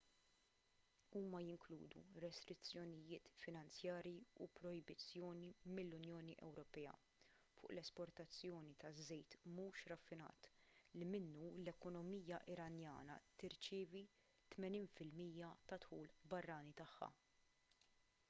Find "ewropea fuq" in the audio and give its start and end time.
6.47-7.69